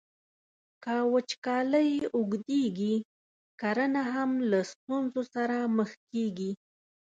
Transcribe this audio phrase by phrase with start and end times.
[0.83, 2.95] که وچکالۍ اوږدیږي،
[3.61, 6.51] کرنه هم له ستونزو سره مخ کیږي.